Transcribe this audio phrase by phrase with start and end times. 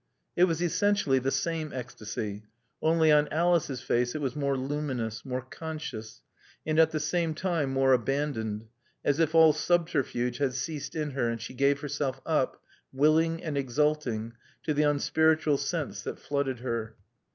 [0.35, 2.47] It was essentially the same ecstasy;
[2.81, 6.23] only, on Alice's face it was more luminous, more conscious,
[6.65, 8.65] and at the same time more abandoned,
[9.05, 13.59] as if all subterfuge had ceased in her and she gave herself up, willing and
[13.59, 14.33] exulting,
[14.63, 16.95] to the unspiritual sense that flooded her.